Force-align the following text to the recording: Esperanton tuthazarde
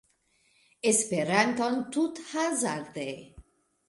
Esperanton 0.91 1.75
tuthazarde 1.91 3.07